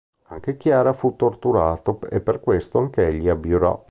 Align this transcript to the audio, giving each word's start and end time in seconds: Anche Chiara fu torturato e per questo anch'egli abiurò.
Anche 0.29 0.57
Chiara 0.57 0.93
fu 0.93 1.15
torturato 1.15 1.99
e 2.09 2.21
per 2.21 2.39
questo 2.39 2.79
anch'egli 2.79 3.29
abiurò. 3.29 3.79